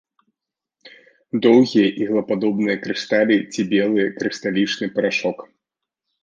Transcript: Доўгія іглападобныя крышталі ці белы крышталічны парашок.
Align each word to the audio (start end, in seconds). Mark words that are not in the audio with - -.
Доўгія 1.45 1.87
іглападобныя 2.03 2.77
крышталі 2.85 3.37
ці 3.51 3.61
белы 3.75 4.07
крышталічны 4.19 4.85
парашок. 4.97 5.37